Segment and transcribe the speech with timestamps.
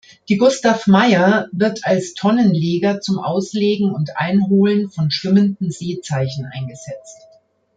[0.29, 7.27] Die "Gustav Meyer" wird als Tonnenleger zum Auslegen und Einholen von schwimmenden Seezeichen eingesetzt.